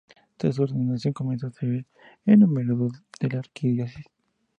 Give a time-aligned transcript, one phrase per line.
[0.35, 1.85] Tras su ordenación comenzó a servir
[2.25, 4.07] en numerosas de la Arquidiócesis.